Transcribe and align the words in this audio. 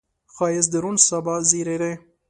ښایست 0.33 0.69
د 0.71 0.75
روڼ 0.83 0.95
سبا 1.09 1.35
زیری 1.49 1.77
دی 1.81 1.93